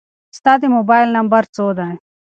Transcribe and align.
ستا 0.37 0.53
د 0.59 0.63
موبایل 0.75 1.09
نمبر 1.17 1.43
څو 1.55 1.65
دی؟ 1.77 1.91